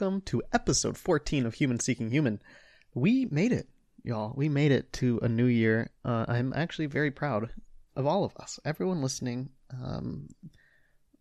[0.00, 2.40] welcome to episode 14 of Human Seeking Human.
[2.94, 3.68] We made it,
[4.02, 4.32] y'all.
[4.34, 5.90] We made it to a new year.
[6.02, 7.50] Uh, I'm actually very proud
[7.96, 10.30] of all of us, everyone listening, um,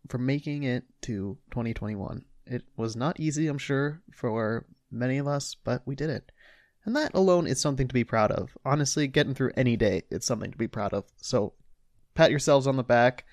[0.07, 2.23] for making it to 2021.
[2.45, 6.31] It was not easy, I'm sure, for many of us, but we did it.
[6.85, 8.57] And that alone is something to be proud of.
[8.63, 11.03] Honestly, getting through any day, it's something to be proud of.
[11.17, 11.51] So
[12.15, 13.25] pat yourselves on the back.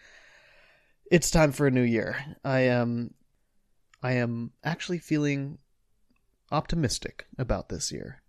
[1.08, 2.16] It's time for a new year.
[2.44, 3.14] I am
[4.02, 5.58] I am actually feeling
[6.52, 8.22] optimistic about this year.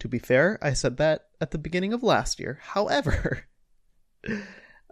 [0.00, 2.58] To be fair, I said that at the beginning of last year.
[2.62, 3.46] However,
[4.28, 4.34] uh,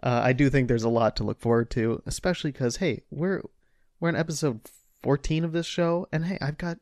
[0.01, 3.41] I do think there's a lot to look forward to, especially because hey, we're
[3.99, 4.61] we're in episode
[5.03, 6.77] 14 of this show, and hey, I've got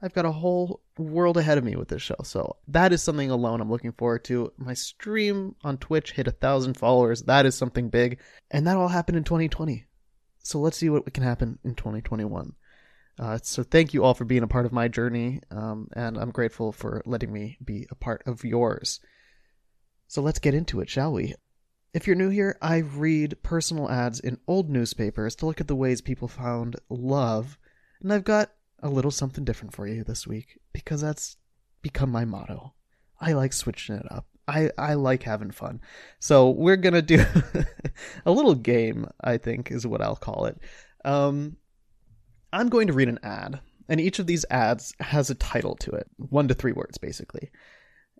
[0.00, 2.16] I've got a whole world ahead of me with this show.
[2.24, 4.52] So that is something alone I'm looking forward to.
[4.56, 7.22] My stream on Twitch hit a thousand followers.
[7.22, 8.18] That is something big,
[8.50, 9.86] and that all happened in 2020.
[10.42, 12.52] So let's see what can happen in 2021.
[13.18, 16.30] Uh, so thank you all for being a part of my journey, um, and I'm
[16.30, 19.00] grateful for letting me be a part of yours.
[20.08, 21.34] So let's get into it, shall we?
[21.92, 25.76] If you're new here, I read personal ads in old newspapers to look at the
[25.76, 27.56] ways people found love,
[28.02, 28.50] and I've got
[28.82, 31.36] a little something different for you this week because that's
[31.82, 32.74] become my motto.
[33.20, 34.26] I like switching it up.
[34.48, 35.80] I, I like having fun.
[36.18, 37.24] So we're gonna do
[38.26, 40.58] a little game, I think is what I'll call it.
[41.04, 41.56] Um,
[42.54, 45.90] I'm going to read an ad, and each of these ads has a title to
[45.90, 47.50] it, one to three words basically.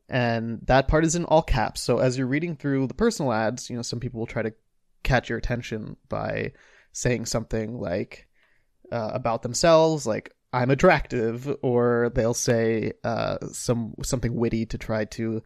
[0.09, 1.81] And that part is in all caps.
[1.81, 4.53] So as you're reading through the personal ads, you know, some people will try to
[5.05, 6.53] catch your attention by
[6.93, 8.27] saying something like
[8.91, 15.05] uh, about themselves, like I'm attractive, or they'll say uh, some something witty to try
[15.07, 15.42] to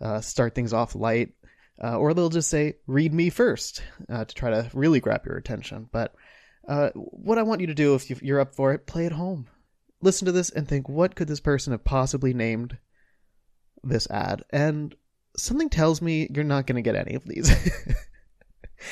[0.00, 1.34] uh, start things off light,
[1.82, 5.36] uh, or they'll just say "read me first uh, to try to really grab your
[5.36, 5.88] attention.
[5.92, 6.14] But
[6.70, 9.48] uh, what I want you to do, if you're up for it, play at home.
[10.00, 12.78] Listen to this and think, what could this person have possibly named
[13.82, 14.44] this ad?
[14.50, 14.94] And
[15.36, 17.50] something tells me you're not going to get any of these.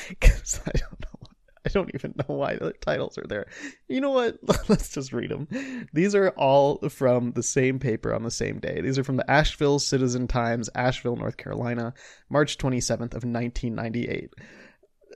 [0.09, 1.29] Because I don't know.
[1.65, 3.47] I don't even know why the titles are there.
[3.87, 4.37] You know what?
[4.69, 5.87] Let's just read them.
[5.93, 8.81] These are all from the same paper on the same day.
[8.81, 11.93] These are from the Asheville Citizen Times, Asheville, North Carolina,
[12.29, 14.33] March 27th of 1998.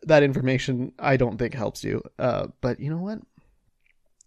[0.05, 2.01] That information I don't think helps you.
[2.19, 3.19] Uh, but you know what?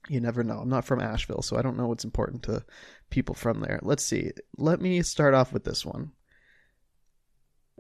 [0.08, 0.58] You never know.
[0.58, 2.64] I'm not from Asheville, so I don't know what's important to
[3.10, 3.80] people from there.
[3.82, 4.30] Let's see.
[4.56, 6.12] Let me start off with this one.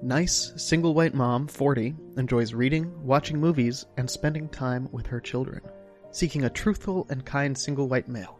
[0.02, 5.62] Nice, single white mom, 40, enjoys reading, watching movies, and spending time with her children.
[6.10, 8.38] Seeking a truthful and kind single white male,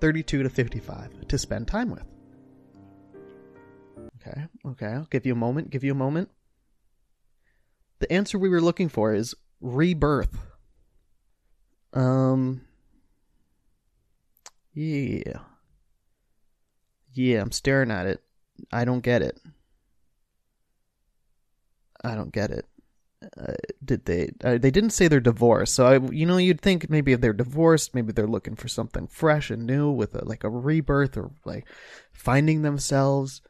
[0.00, 2.04] 32 to 55, to spend time with.
[4.20, 6.30] Okay, okay, I'll give you a moment, give you a moment.
[7.98, 10.36] The answer we were looking for is rebirth.
[11.92, 12.62] Um,
[14.74, 15.40] yeah.
[17.12, 18.22] Yeah, I'm staring at it.
[18.72, 19.38] I don't get it.
[22.04, 22.66] I don't get it.
[23.36, 23.54] Uh,
[23.84, 24.30] did they?
[24.44, 27.32] Uh, they didn't say they're divorced, so I, you know, you'd think maybe if they're
[27.32, 31.32] divorced, maybe they're looking for something fresh and new with a, like a rebirth or
[31.44, 31.66] like
[32.12, 33.42] finding themselves.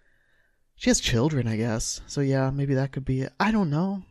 [0.75, 2.01] She has children, I guess.
[2.07, 3.33] So yeah, maybe that could be it.
[3.39, 4.05] I don't know.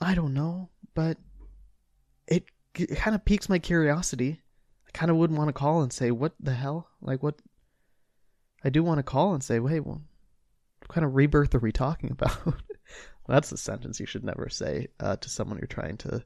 [0.00, 1.18] I don't know, but
[2.26, 2.44] it,
[2.74, 4.40] it kind of piques my curiosity.
[4.86, 6.88] I kind of would want to call and say, "What the hell?
[7.00, 7.36] Like what?"
[8.64, 10.02] I do want to call and say, "Wait, well,
[10.80, 12.44] what kind of rebirth are we talking about?
[12.46, 12.54] well,
[13.28, 16.24] that's a sentence you should never say uh, to someone you're trying to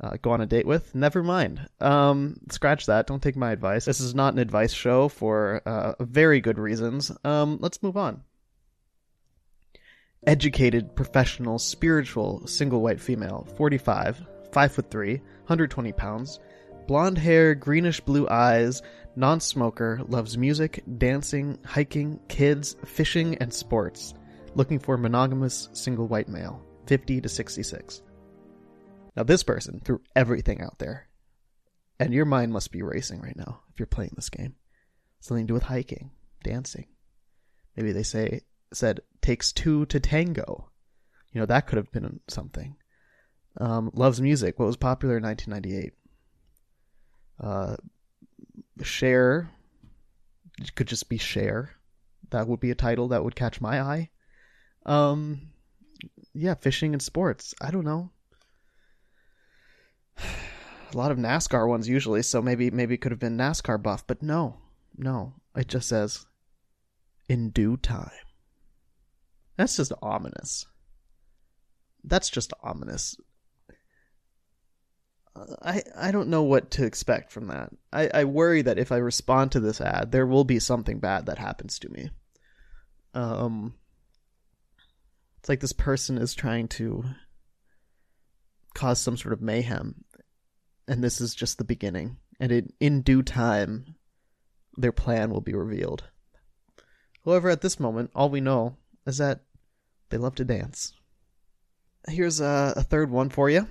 [0.00, 0.94] uh, go on a date with.
[0.94, 1.68] Never mind.
[1.80, 3.06] Um, scratch that.
[3.06, 3.84] Don't take my advice.
[3.84, 7.12] This is not an advice show for uh, very good reasons.
[7.24, 8.22] Um, let's move on.
[10.26, 14.22] Educated, professional, spiritual, single white female, 45,
[14.52, 16.38] 5 foot 3, 120 pounds,
[16.86, 18.80] blonde hair, greenish blue eyes,
[19.16, 24.14] non smoker, loves music, dancing, hiking, kids, fishing, and sports.
[24.54, 28.02] Looking for monogamous single white male, 50 to 66.
[29.16, 31.08] Now, this person threw everything out there.
[32.00, 34.54] And your mind must be racing right now if you're playing this game.
[35.20, 36.10] Something to do with hiking,
[36.42, 36.86] dancing.
[37.76, 38.40] Maybe they say
[38.72, 40.70] said takes two to tango.
[41.32, 42.76] You know, that could have been something.
[43.56, 44.58] Um, loves music.
[44.58, 45.92] What was popular in 1998?
[47.40, 47.76] Uh,
[48.82, 49.50] Cher
[50.60, 51.70] it could just be Cher
[52.30, 54.10] that would be a title that would catch my eye
[54.86, 55.40] um
[56.32, 58.10] yeah fishing and sports i don't know
[60.18, 64.06] a lot of nascar ones usually so maybe maybe it could have been nascar buff
[64.06, 64.58] but no
[64.96, 66.26] no it just says
[67.28, 68.10] in due time
[69.56, 70.66] that's just ominous
[72.04, 73.16] that's just ominous
[75.62, 77.70] I I don't know what to expect from that.
[77.92, 81.26] I, I worry that if I respond to this ad, there will be something bad
[81.26, 82.10] that happens to me.
[83.14, 83.74] Um,
[85.38, 87.04] it's like this person is trying to
[88.74, 90.04] cause some sort of mayhem,
[90.86, 92.18] and this is just the beginning.
[92.38, 93.96] And in in due time,
[94.76, 96.04] their plan will be revealed.
[97.24, 99.40] However, at this moment, all we know is that
[100.10, 100.92] they love to dance.
[102.08, 103.66] Here's a, a third one for you.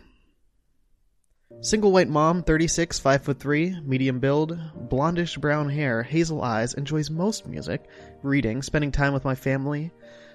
[1.62, 4.60] Single white mom, 36, 5 foot 3, medium build,
[4.90, 7.86] blondish brown hair, hazel eyes, enjoys most music,
[8.22, 9.92] reading, spending time with my family,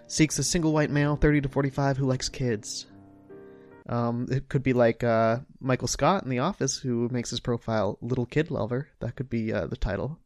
[0.07, 2.87] seeks a single white male, 30 to 45, who likes kids.
[3.89, 7.99] Um, it could be like uh, Michael Scott in The Office, who makes his profile
[8.01, 8.89] Little Kid Lover.
[9.01, 10.19] That could be uh, the title.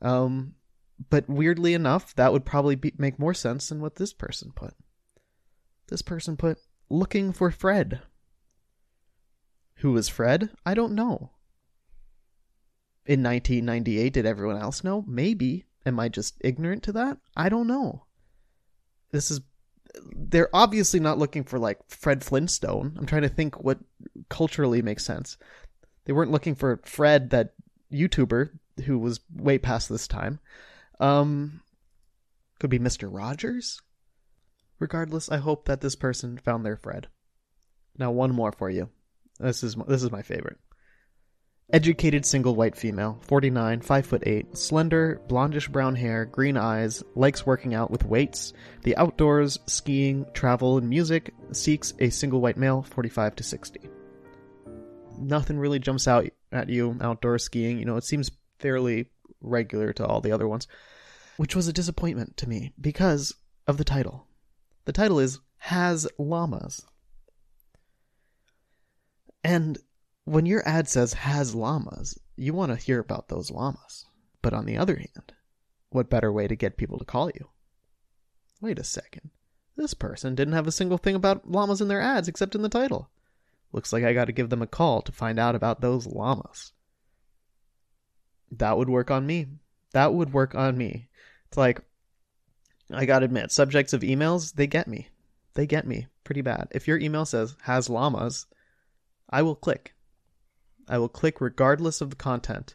[0.00, 0.54] Um,
[1.10, 4.74] but weirdly enough, that would probably be, make more sense than what this person put.
[5.88, 6.58] This person put
[6.88, 8.02] looking for Fred.
[9.76, 10.50] Who is Fred?
[10.64, 11.30] I don't know.
[13.04, 15.04] In 1998, did everyone else know?
[15.06, 15.64] Maybe.
[15.84, 17.18] Am I just ignorant to that?
[17.36, 18.06] I don't know.
[19.12, 19.40] This is.
[20.12, 22.96] They're obviously not looking for like Fred Flintstone.
[22.98, 23.78] I'm trying to think what
[24.28, 25.36] culturally makes sense.
[26.04, 27.54] They weren't looking for Fred, that
[27.92, 28.50] YouTuber
[28.84, 30.40] who was way past this time.
[31.00, 31.60] Um,
[32.58, 33.08] could be Mr.
[33.12, 33.80] Rogers.
[34.78, 37.08] Regardless, I hope that this person found their Fred.
[37.98, 38.90] Now, one more for you.
[39.38, 40.58] This is this is my favorite.
[41.72, 47.44] Educated single white female, 49, 5 foot 8, slender, blondish brown hair, green eyes, likes
[47.44, 48.52] working out with weights,
[48.84, 53.80] the outdoors, skiing, travel, and music, seeks a single white male, 45 to 60.
[55.18, 57.80] Nothing really jumps out at you outdoor skiing.
[57.80, 59.10] You know, it seems fairly
[59.40, 60.66] regular to all the other ones,
[61.36, 63.34] which was a disappointment to me because
[63.66, 64.26] of the title.
[64.84, 66.86] The title is Has Llamas.
[69.42, 69.78] And
[70.24, 74.04] when your ad says has llamas, you want to hear about those llamas.
[74.42, 75.32] But on the other hand,
[75.90, 77.50] what better way to get people to call you?
[78.60, 79.30] Wait a second.
[79.76, 82.68] This person didn't have a single thing about llamas in their ads except in the
[82.68, 83.10] title.
[83.72, 86.72] Looks like I got to give them a call to find out about those llamas.
[88.52, 89.46] That would work on me.
[89.92, 91.08] That would work on me.
[91.48, 91.80] It's like,
[92.92, 95.08] I gotta admit, subjects of emails, they get me.
[95.54, 96.68] They get me pretty bad.
[96.70, 98.46] If your email says has llamas,
[99.30, 99.94] I will click.
[100.88, 102.74] I will click regardless of the content.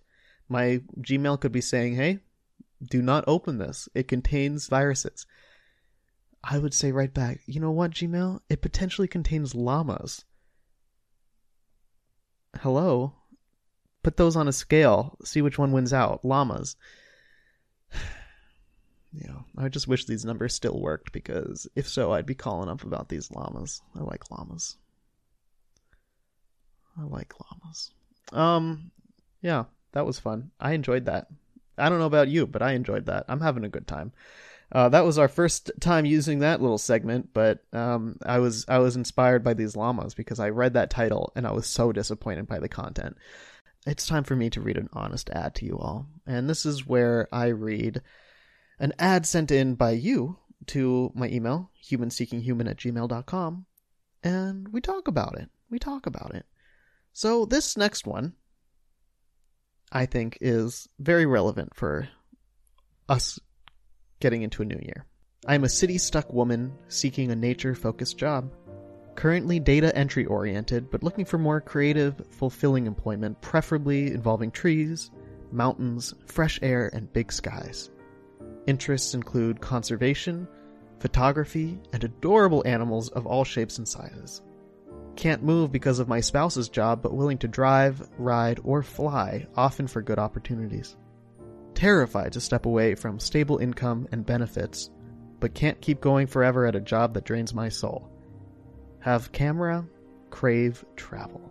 [0.50, 2.19] My Gmail could be saying, hey,
[2.83, 3.88] do not open this.
[3.94, 5.25] It contains viruses.
[6.44, 8.39] I would say right back, you know what, Gmail?
[8.50, 10.25] It potentially contains llamas.
[12.59, 13.13] Hello?
[14.03, 15.18] Put those on a scale.
[15.24, 16.25] See which one wins out.
[16.25, 16.75] Llamas.
[19.13, 22.83] yeah, I just wish these numbers still worked because if so, I'd be calling up
[22.83, 23.81] about these llamas.
[23.95, 24.77] I like llamas.
[26.98, 27.92] I like llamas.
[28.33, 28.92] Um,
[29.42, 30.51] yeah, that was fun.
[30.59, 31.27] I enjoyed that.
[31.77, 33.25] I don't know about you, but I enjoyed that.
[33.27, 34.12] I'm having a good time.
[34.71, 38.77] Uh, that was our first time using that little segment, but um, I was I
[38.77, 42.48] was inspired by these llamas because I read that title and I was so disappointed
[42.48, 43.17] by the content.
[43.88, 46.85] It's time for me to read an honest ad to you all, and this is
[46.85, 48.01] where I read
[48.79, 53.65] an ad sent in by you to my email humanseekinghuman at gmail.com,
[54.23, 55.50] and we talk about it.
[55.69, 56.45] We talk about it.
[57.13, 58.33] So this next one,
[59.91, 62.07] I think, is very relevant for
[63.09, 63.39] us
[64.19, 65.07] getting into a new year.
[65.47, 68.51] I am a city stuck woman seeking a nature focused job.
[69.15, 75.12] Currently data entry oriented, but looking for more creative, fulfilling employment, preferably involving trees,
[75.51, 77.91] mountains, fresh air, and big skies.
[78.68, 80.48] Interests include conservation,
[81.00, 84.41] photography, and adorable animals of all shapes and sizes.
[85.15, 89.88] Can't move because of my spouse's job, but willing to drive, ride, or fly, often
[89.88, 90.96] for good opportunities.
[91.74, 94.89] Terrified to step away from stable income and benefits,
[95.39, 98.11] but can't keep going forever at a job that drains my soul.
[99.01, 99.86] Have camera,
[100.29, 101.41] crave travel.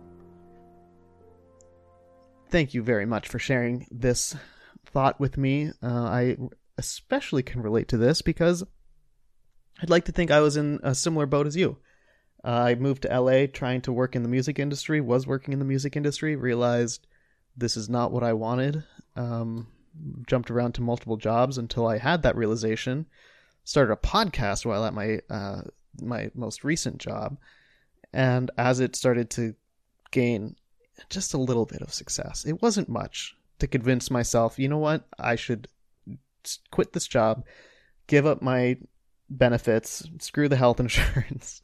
[2.49, 4.35] Thank you very much for sharing this
[4.85, 5.71] thought with me.
[5.83, 6.37] Uh, I
[6.77, 8.63] especially can relate to this because
[9.81, 11.77] I'd like to think I was in a similar boat as you.
[12.43, 15.59] Uh, I moved to LA trying to work in the music industry, was working in
[15.59, 17.05] the music industry, realized
[17.55, 18.83] this is not what I wanted.
[19.15, 19.67] Um,
[20.25, 23.07] jumped around to multiple jobs until I had that realization.
[23.63, 25.61] Started a podcast while at my uh,
[25.99, 27.37] my most recent job,
[28.13, 29.55] and as it started to
[30.11, 30.55] gain
[31.09, 35.07] just a little bit of success, it wasn't much to convince myself, you know what,
[35.19, 35.67] I should
[36.71, 37.45] quit this job,
[38.07, 38.77] give up my
[39.29, 41.61] benefits, screw the health insurance,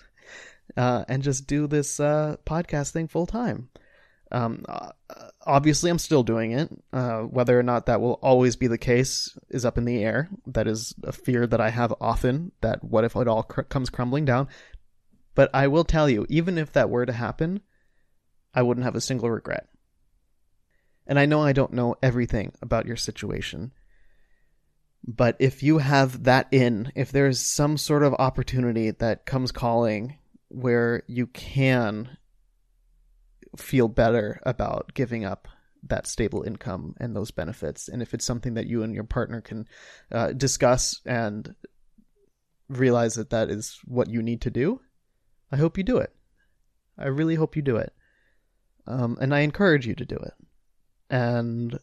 [0.76, 3.70] uh, and just do this uh, podcast thing full time.
[4.32, 4.90] Um, uh,
[5.46, 6.70] obviously, I'm still doing it.
[6.92, 10.30] Uh, whether or not that will always be the case is up in the air.
[10.46, 12.52] That is a fear that I have often.
[12.62, 14.48] That what if it all cr- comes crumbling down?
[15.36, 17.62] But I will tell you, even if that were to happen,
[18.54, 19.68] I wouldn't have a single regret.
[21.06, 23.72] And I know I don't know everything about your situation.
[25.06, 30.18] But if you have that in, if there's some sort of opportunity that comes calling
[30.50, 32.18] where you can
[33.56, 35.48] feel better about giving up
[35.84, 37.88] that stable income and those benefits.
[37.88, 39.68] And if it's something that you and your partner can
[40.12, 41.56] uh, discuss and
[42.70, 44.82] realize that that is what you need to do,
[45.52, 46.14] I hope you do it.
[46.98, 47.94] I really hope you do it.
[48.86, 50.34] Um, and I encourage you to do it.
[51.10, 51.80] And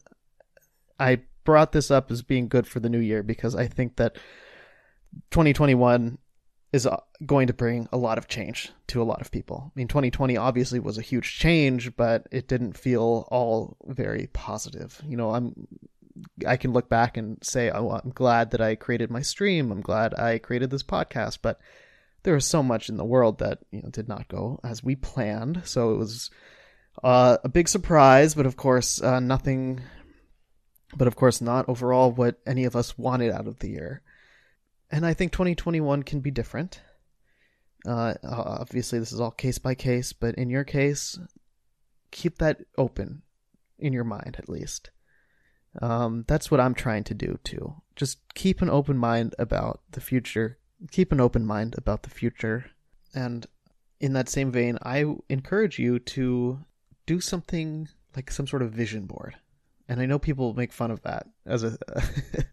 [0.99, 4.17] I brought this up as being good for the new year because I think that
[5.31, 6.17] 2021
[6.75, 9.63] is uh, going to bring a lot of change to a lot of people.
[9.67, 15.01] I mean, 2020 obviously was a huge change, but it didn't feel all very positive.
[15.07, 15.67] You know, I'm
[16.45, 19.71] I can look back and say, oh, I'm glad that I created my stream.
[19.71, 21.61] I'm glad I created this podcast, but
[22.23, 24.97] there was so much in the world that you know did not go as we
[24.97, 25.61] planned.
[25.63, 26.29] So it was
[27.01, 29.79] uh, a big surprise, but of course, uh, nothing.
[30.93, 34.01] But of course, not overall what any of us wanted out of the year
[34.91, 36.81] and I think 2021 can be different.
[37.85, 41.19] Uh, obviously, this is all case by case, but in your case,
[42.11, 43.21] keep that open
[43.77, 44.89] in your mind at least.
[45.81, 47.75] Um, that's what I'm trying to do too.
[47.95, 50.57] Just keep an open mind about the future.
[50.91, 52.65] Keep an open mind about the future.
[53.13, 53.45] And
[53.99, 56.59] in that same vein, I encourage you to
[57.05, 59.35] do something like some sort of vision board.
[59.87, 61.77] And I know people make fun of that as a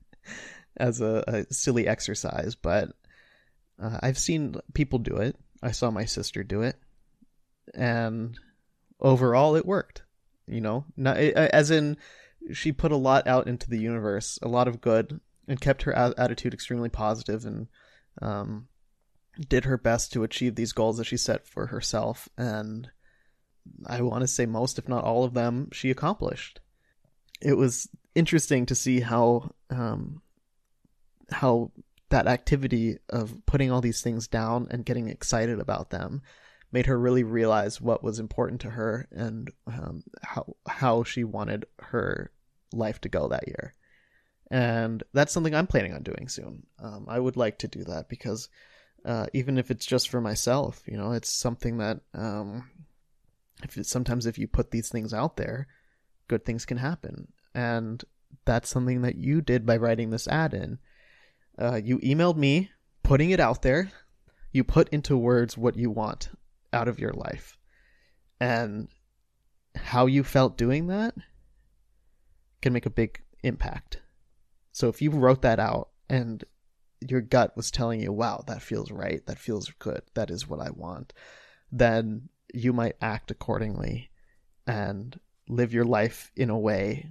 [0.77, 2.91] as a, a silly exercise, but
[3.83, 5.37] uh, I've seen people do it.
[5.63, 6.77] I saw my sister do it,
[7.75, 8.39] and
[9.01, 10.03] overall, it worked.
[10.47, 11.97] You know, not, as in
[12.53, 15.95] she put a lot out into the universe, a lot of good, and kept her
[15.95, 17.69] attitude extremely positive, and
[18.21, 18.69] um,
[19.49, 22.29] did her best to achieve these goals that she set for herself.
[22.37, 22.91] And
[23.87, 26.61] I want to say most, if not all of them, she accomplished.
[27.41, 30.22] It was interesting to see how um,
[31.33, 31.71] how
[32.11, 36.23] that activity of putting all these things down and getting excited about them
[36.71, 41.67] made her really realize what was important to her and um, how how she wanted
[41.79, 42.31] her
[42.73, 43.75] life to go that year.
[44.51, 46.67] And that's something I'm planning on doing soon.
[46.79, 48.49] Um, I would like to do that because
[49.05, 52.69] uh, even if it's just for myself, you know, it's something that um,
[53.63, 55.67] if it, sometimes if you put these things out there,
[56.29, 57.29] good things can happen.
[57.55, 58.03] And
[58.45, 60.79] that's something that you did by writing this ad in
[61.59, 62.71] uh, you emailed me,
[63.03, 63.91] putting it out there.
[64.53, 66.31] You put into words what you want
[66.73, 67.57] out of your life.
[68.41, 68.89] And
[69.77, 71.15] how you felt doing that
[72.61, 74.01] can make a big impact.
[74.73, 76.45] So if you wrote that out and
[77.01, 80.61] your gut was telling you, wow, that feels right, that feels good, that is what
[80.61, 81.13] I want,
[81.71, 84.11] then you might act accordingly
[84.67, 85.19] and
[85.49, 87.11] live your life in a way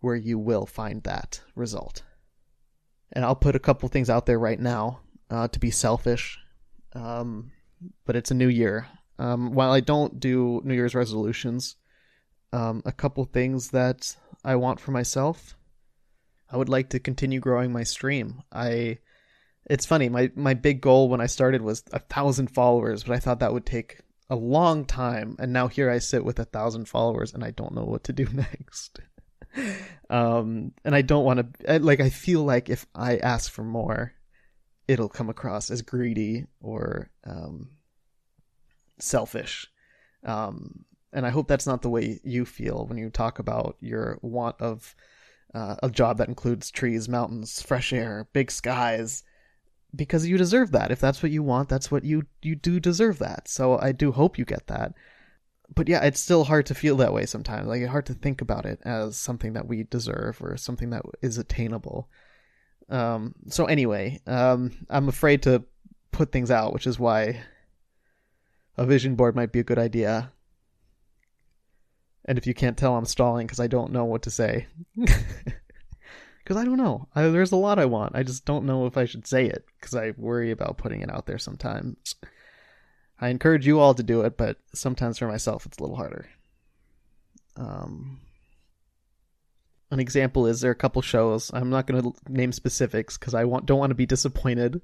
[0.00, 2.02] where you will find that result
[3.12, 5.00] and I'll put a couple things out there right now
[5.30, 6.38] uh, to be selfish.
[6.92, 7.52] Um,
[8.04, 8.86] but it's a new year.
[9.18, 11.76] Um, while I don't do New Year's resolutions,
[12.52, 15.56] um, a couple things that I want for myself.
[16.50, 18.42] I would like to continue growing my stream.
[18.50, 18.98] I,
[19.68, 20.08] it's funny.
[20.08, 23.52] My my big goal when I started was a thousand followers, but I thought that
[23.52, 25.36] would take a long time.
[25.38, 28.12] And now here I sit with a thousand followers, and I don't know what to
[28.12, 28.98] do next
[30.10, 32.00] um, and I don't want to like.
[32.00, 34.12] I feel like if I ask for more,
[34.88, 37.70] it'll come across as greedy or um,
[38.98, 39.66] selfish.
[40.24, 44.18] Um, and I hope that's not the way you feel when you talk about your
[44.22, 44.94] want of
[45.54, 49.24] uh, a job that includes trees, mountains, fresh air, big skies,
[49.94, 50.92] because you deserve that.
[50.92, 53.48] If that's what you want, that's what you you do deserve that.
[53.48, 54.94] So I do hope you get that
[55.74, 57.66] but yeah, it's still hard to feel that way sometimes.
[57.66, 61.02] Like it's hard to think about it as something that we deserve or something that
[61.22, 62.08] is attainable.
[62.88, 65.64] Um, so anyway, um, I'm afraid to
[66.10, 67.40] put things out, which is why
[68.76, 70.32] a vision board might be a good idea.
[72.24, 74.66] And if you can't tell, I'm stalling because I don't know what to say.
[76.50, 77.06] Because I don't know.
[77.14, 78.16] I, there's a lot I want.
[78.16, 81.08] I just don't know if I should say it because I worry about putting it
[81.08, 82.16] out there sometimes.
[83.20, 86.26] I encourage you all to do it, but sometimes for myself it's a little harder.
[87.56, 88.20] Um,
[89.90, 91.50] an example is there are a couple shows.
[91.52, 94.80] I'm not going to name specifics because I want don't want to be disappointed.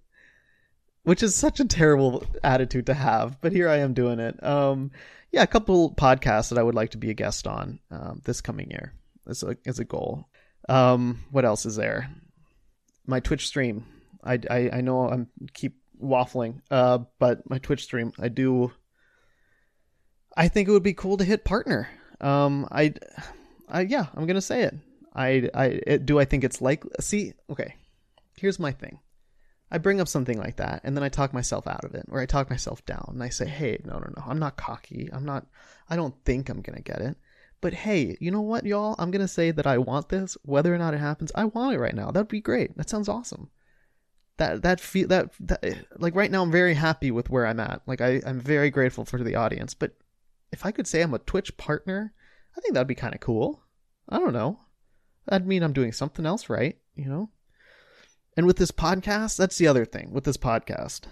[1.07, 4.43] which is such a terrible attitude to have, but here I am doing it.
[4.43, 4.91] Um,
[5.31, 8.41] yeah, a couple podcasts that I would like to be a guest on um, this
[8.41, 8.93] coming year
[9.29, 10.29] is a is a goal.
[10.69, 12.11] Um, what else is there?
[13.07, 13.87] My Twitch stream.
[14.25, 18.73] I, I, I know I'm keep waffling, uh, but my Twitch stream, I do.
[20.37, 21.89] I think it would be cool to hit partner.
[22.21, 22.95] Um, I,
[23.69, 24.75] I yeah, I'm gonna say it.
[25.15, 27.77] I, I it, do I think it's like see okay.
[28.37, 29.01] Here's my thing.
[29.71, 32.21] I bring up something like that and then I talk myself out of it or
[32.21, 34.23] I talk myself down and I say, "Hey, no, no, no.
[34.27, 35.09] I'm not cocky.
[35.13, 35.47] I'm not
[35.89, 37.17] I don't think I'm to get it.
[37.61, 38.95] But hey, you know what, y'all?
[38.99, 41.33] I'm to say that I want this whether or not it happens.
[41.35, 42.11] I want it right now.
[42.11, 42.77] That'd be great.
[42.77, 43.51] That sounds awesome.
[44.39, 47.83] That that feel that, that like right now I'm very happy with where I'm at.
[47.87, 49.93] Like I I'm very grateful for the audience, but
[50.53, 52.13] if I could say I'm a Twitch partner,
[52.57, 53.63] I think that'd be kind of cool.
[54.09, 54.61] I don't know.
[55.27, 57.31] That'd mean I'm doing something else right, you know?
[58.37, 60.13] And with this podcast, that's the other thing.
[60.13, 61.03] With this podcast,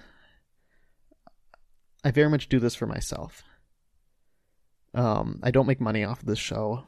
[2.05, 3.43] I very much do this for myself.
[4.93, 6.85] Um, I don't make money off of this show.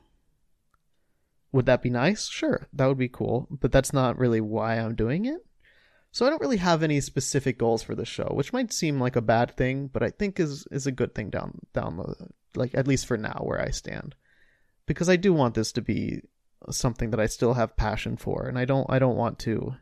[1.53, 2.29] Would that be nice?
[2.29, 5.45] Sure, that would be cool, but that's not really why I'm doing it.
[6.17, 9.17] So I don't really have any specific goals for the show, which might seem like
[9.17, 12.15] a bad thing, but I think is is a good thing down down the
[12.55, 14.15] like at least for now where I stand.
[14.87, 16.23] Because I do want this to be
[16.71, 19.75] something that I still have passion for and I don't I don't want to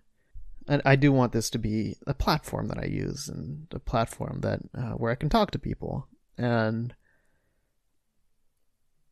[0.67, 4.41] and I do want this to be a platform that I use and a platform
[4.41, 6.97] that uh, where I can talk to people and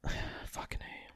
[0.47, 1.13] fucking a.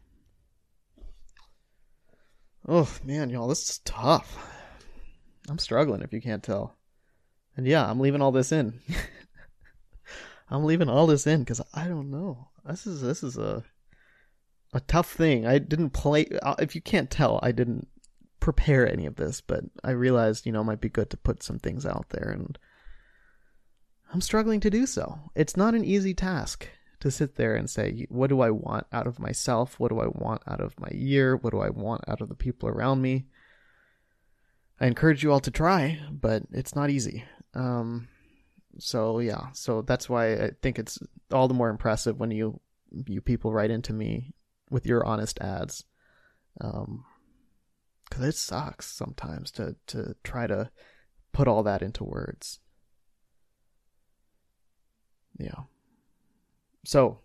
[2.68, 4.52] Oh man, y'all, this is tough.
[5.48, 6.76] I'm struggling if you can't tell.
[7.56, 8.80] And yeah, I'm leaving all this in.
[10.50, 12.49] I'm leaving all this in because I don't know.
[12.64, 13.64] This is this is a
[14.73, 15.47] a tough thing.
[15.47, 16.26] I didn't play.
[16.42, 17.88] Uh, if you can't tell, I didn't
[18.40, 21.42] prepare any of this, but I realized, you know, it might be good to put
[21.42, 22.58] some things out there and
[24.12, 25.18] I'm struggling to do so.
[25.34, 26.68] It's not an easy task
[27.00, 29.80] to sit there and say, what do I want out of myself?
[29.80, 31.36] What do I want out of my year?
[31.36, 33.26] What do I want out of the people around me?
[34.80, 37.25] I encourage you all to try, but it's not easy.
[37.54, 38.08] Um,
[38.78, 40.99] so yeah, so that's why I think it's
[41.32, 42.60] all the more impressive when you
[43.06, 44.34] you people write into me
[44.71, 45.84] with your honest ads.
[46.60, 47.04] Um,
[48.08, 50.71] because it sucks sometimes to to try to
[51.32, 52.60] put all that into words.
[55.39, 55.65] Yeah.
[56.84, 57.21] So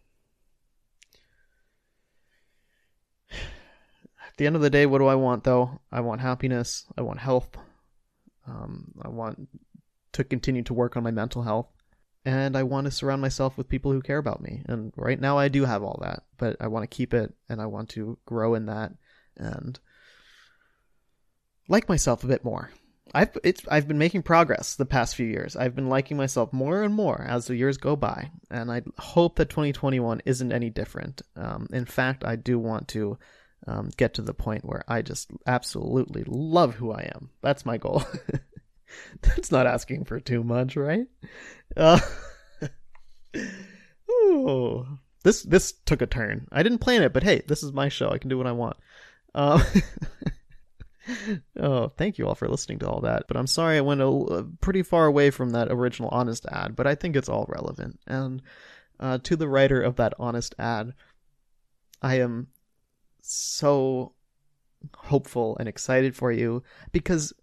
[4.32, 5.82] at the end of the day, what do I want though?
[5.92, 6.86] I want happiness.
[6.98, 7.50] I want health.
[8.48, 9.48] Um, I want
[10.14, 11.68] to continue to work on my mental health.
[12.24, 14.64] And I want to surround myself with people who care about me.
[14.68, 17.62] And right now I do have all that, but I want to keep it and
[17.62, 18.94] I want to grow in that
[19.38, 19.80] and
[21.68, 22.70] like myself a bit more.
[23.14, 25.56] I've it's I've been making progress the past few years.
[25.56, 29.36] I've been liking myself more and more as the years go by, and I hope
[29.36, 31.22] that 2021 isn't any different.
[31.36, 33.18] Um, in fact, I do want to
[33.68, 37.30] um, get to the point where I just absolutely love who I am.
[37.42, 38.04] That's my goal.
[39.22, 41.08] That's not asking for too much, right?
[41.78, 42.00] Uh,
[44.12, 44.86] ooh,
[45.24, 46.48] this this took a turn.
[46.52, 48.10] I didn't plan it, but hey, this is my show.
[48.10, 48.78] I can do what I want.
[49.34, 49.64] Uh,
[51.60, 53.26] oh, thank you all for listening to all that.
[53.28, 56.88] But I'm sorry I went a, pretty far away from that original honest ad, but
[56.88, 58.00] I think it's all relevant.
[58.08, 58.42] And
[59.00, 60.94] uh, to the writer of that honest ad,
[62.02, 62.48] I am
[63.22, 64.14] so
[64.96, 67.34] hopeful and excited for you because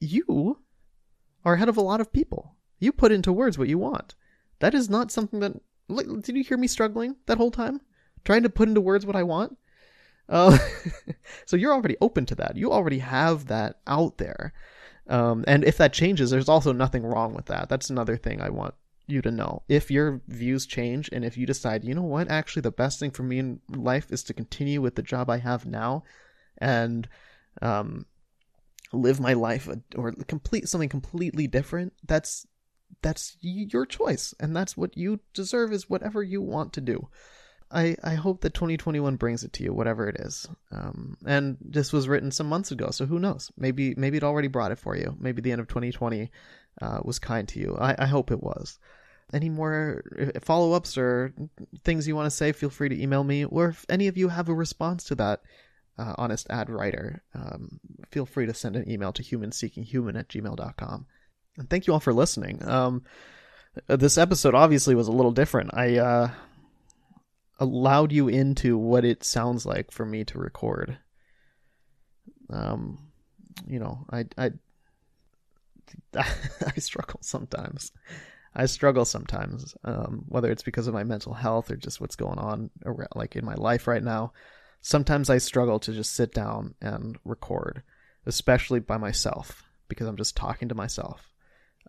[0.00, 0.58] you
[1.44, 2.54] are ahead of a lot of people.
[2.78, 4.14] You put into words what you want.
[4.60, 5.54] That is not something that.
[5.88, 7.80] Did you hear me struggling that whole time?
[8.24, 9.56] Trying to put into words what I want?
[10.28, 10.58] Uh,
[11.46, 12.56] so you're already open to that.
[12.56, 14.52] You already have that out there.
[15.08, 17.68] Um, and if that changes, there's also nothing wrong with that.
[17.68, 18.74] That's another thing I want
[19.06, 19.62] you to know.
[19.68, 23.10] If your views change and if you decide, you know what, actually the best thing
[23.10, 26.04] for me in life is to continue with the job I have now
[26.58, 27.08] and
[27.62, 28.06] um,
[28.92, 32.46] live my life or complete something completely different, that's
[33.02, 37.08] that's your choice and that's what you deserve is whatever you want to do.
[37.70, 40.48] I, I hope that 2021 brings it to you, whatever it is.
[40.70, 43.50] Um, and this was written some months ago, so who knows?
[43.56, 45.16] Maybe maybe it already brought it for you.
[45.18, 46.30] Maybe the end of 2020
[46.80, 47.76] uh, was kind to you.
[47.78, 48.78] I, I hope it was.
[49.32, 51.32] Any more uh, follow ups or
[51.82, 53.44] things you want to say, feel free to email me.
[53.44, 55.42] Or if any of you have a response to that
[55.98, 61.06] uh, honest ad writer, um, feel free to send an email to humanseekinghuman at gmail.com.
[61.58, 62.66] And thank you all for listening.
[62.68, 63.02] Um,
[63.86, 65.70] this episode obviously was a little different.
[65.74, 66.30] I uh,
[67.58, 70.98] allowed you into what it sounds like for me to record.
[72.50, 72.98] Um,
[73.66, 74.52] you know, I I
[76.16, 77.92] I struggle sometimes.
[78.58, 82.38] I struggle sometimes, um, whether it's because of my mental health or just what's going
[82.38, 84.32] on, around, like in my life right now.
[84.80, 87.82] Sometimes I struggle to just sit down and record,
[88.24, 91.30] especially by myself, because I'm just talking to myself.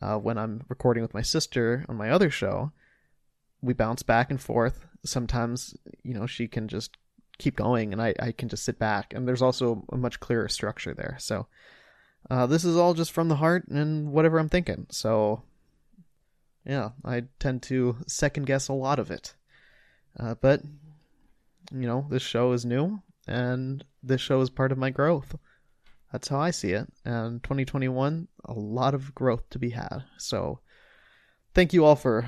[0.01, 2.73] Uh, when I'm recording with my sister on my other show,
[3.61, 4.85] we bounce back and forth.
[5.05, 6.97] Sometimes, you know, she can just
[7.37, 9.13] keep going and I, I can just sit back.
[9.13, 11.15] And there's also a much clearer structure there.
[11.17, 11.47] So
[12.29, 14.87] uh, this is all just from the heart and whatever I'm thinking.
[14.89, 15.43] So
[16.67, 19.33] yeah, I tend to second guess a lot of it.
[20.19, 20.61] Uh, but,
[21.71, 25.35] you know, this show is new and this show is part of my growth.
[26.11, 26.87] That's how I see it.
[27.05, 30.03] And 2021, a lot of growth to be had.
[30.17, 30.59] So
[31.53, 32.27] thank you all for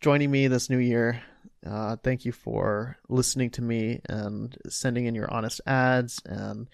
[0.00, 1.22] joining me this new year.
[1.64, 6.68] Uh, thank you for listening to me and sending in your honest ads and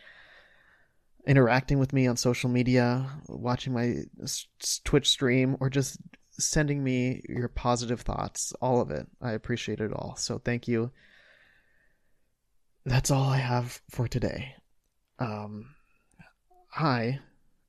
[1.27, 3.97] interacting with me on social media, watching my
[4.85, 5.99] Twitch stream, or just
[6.45, 8.53] sending me your positive thoughts.
[8.61, 9.07] All of it.
[9.21, 10.15] I appreciate it all.
[10.17, 10.91] So thank you.
[12.85, 14.55] That's all I have for today.
[15.19, 15.75] Um,
[16.69, 17.21] hi.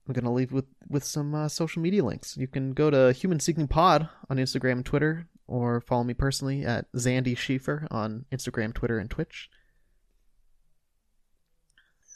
[0.07, 2.35] I'm gonna leave with with some uh, social media links.
[2.35, 6.65] You can go to Human Seeking Pod on Instagram and Twitter or follow me personally
[6.65, 9.49] at Zandy Schiefer on Instagram, Twitter, and Twitch.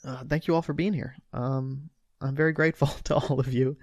[0.03, 1.15] Uh, thank you all for being here.
[1.33, 1.89] Um,
[2.21, 3.77] I'm very grateful to all of you,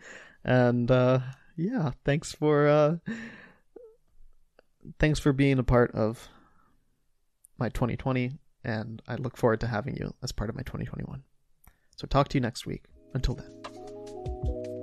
[0.44, 1.20] and uh,
[1.56, 2.96] yeah, thanks for uh,
[4.98, 6.28] thanks for being a part of
[7.58, 8.32] my 2020,
[8.64, 11.22] and I look forward to having you as part of my 2021.
[11.96, 12.84] So talk to you next week.
[13.14, 14.73] Until then.